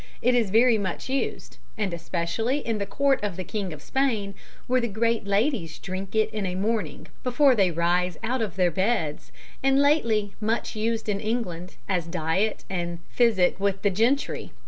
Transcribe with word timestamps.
it 0.19 0.33
is 0.33 0.49
very 0.49 0.79
much 0.79 1.09
used, 1.09 1.57
and 1.77 1.93
especially 1.93 2.57
in 2.57 2.79
the 2.79 2.87
Court 2.87 3.23
of 3.23 3.35
the 3.37 3.43
King 3.43 3.71
of 3.71 3.83
Spain; 3.83 4.33
where 4.65 4.81
the 4.81 4.87
great 4.87 5.27
ladies 5.27 5.77
drink 5.77 6.15
it 6.15 6.27
in 6.31 6.43
a 6.43 6.55
morning 6.55 7.07
before 7.23 7.53
they 7.53 7.69
rise 7.69 8.17
out 8.23 8.41
of 8.41 8.55
their 8.55 8.71
beds, 8.71 9.31
and 9.61 9.79
lately 9.79 10.33
much 10.41 10.75
used 10.75 11.07
in 11.07 11.19
England, 11.19 11.75
as 11.87 12.07
Diet 12.07 12.63
and 12.67 12.97
Phisick 13.15 13.59
with 13.59 13.83
the 13.83 13.91
Gentry. 13.91 14.51